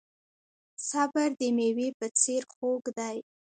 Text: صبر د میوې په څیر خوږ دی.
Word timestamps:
صبر 0.89 1.29
د 1.39 1.41
میوې 1.57 1.89
په 1.99 2.07
څیر 2.19 2.43
خوږ 2.53 2.83
دی. 2.97 3.17